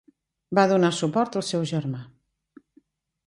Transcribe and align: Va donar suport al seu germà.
Va 0.59 0.63
donar 0.71 0.89
suport 0.99 1.37
al 1.41 1.45
seu 1.49 1.65
germà. 1.73 2.01